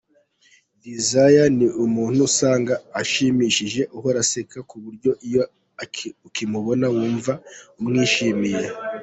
Désiré 0.83 1.43
ni 1.57 1.67
umuntu 1.85 2.19
usanga 2.29 2.73
ashimishije, 3.01 3.81
ahora 3.95 4.17
aseka, 4.25 4.59
ku 4.69 4.75
buryo 4.83 5.11
iyo 5.27 5.43
ukimubona 6.27 6.85
wumva 6.95 7.33
umwishimiye. 7.79 8.63